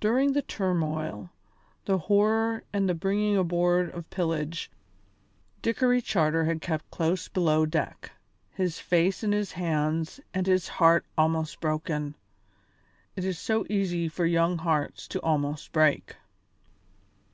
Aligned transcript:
During 0.00 0.34
the 0.34 0.42
turmoil, 0.42 1.30
the 1.86 1.96
horror 1.96 2.62
and 2.74 2.86
the 2.86 2.94
bringing 2.94 3.38
aboard 3.38 3.90
of 3.94 4.10
pillage, 4.10 4.70
Dickory 5.62 6.02
Charter 6.02 6.44
had 6.44 6.60
kept 6.60 6.90
close 6.90 7.26
below 7.28 7.64
deck, 7.64 8.10
his 8.50 8.78
face 8.78 9.24
in 9.24 9.32
his 9.32 9.52
hands 9.52 10.20
and 10.34 10.46
his 10.46 10.68
heart 10.68 11.06
almost 11.16 11.58
broken. 11.58 12.16
It 13.16 13.24
is 13.24 13.38
so 13.38 13.64
easy 13.70 14.08
for 14.08 14.26
young 14.26 14.58
hearts 14.58 15.08
to 15.08 15.22
almost 15.22 15.72
break. 15.72 16.16